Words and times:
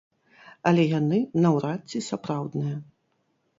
Але 0.69 0.85
яны 0.99 1.19
наўрад 1.45 1.81
ці 1.95 2.03
сапраўдныя. 2.09 2.75